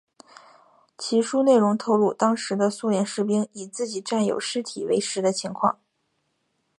[0.97, 5.79] 其书内容透露当时的苏联士兵以自己战友尸体为食的情况。